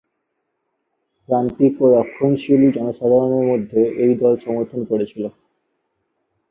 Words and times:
প্রান্তিক 1.29 1.73
ও 1.81 1.95
রক্ষণশীল 1.95 2.61
জনসাধারণের 2.75 3.45
মধ্যে 3.51 3.81
এই 4.03 4.13
দল 4.21 4.33
সমর্থন 4.45 4.81
করেছিল। 4.89 5.23